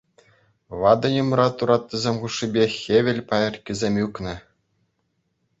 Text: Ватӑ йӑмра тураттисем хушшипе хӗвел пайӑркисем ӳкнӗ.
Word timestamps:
Ватӑ 0.79 1.09
йӑмра 1.15 1.47
тураттисем 1.57 2.15
хушшипе 2.21 2.63
хӗвел 2.77 3.19
пайӑркисем 3.29 3.95
ӳкнӗ. 4.05 4.35